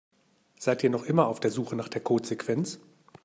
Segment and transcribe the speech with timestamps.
[0.57, 2.79] Seid ihr noch immer auf der Suche nach der Codesequenz?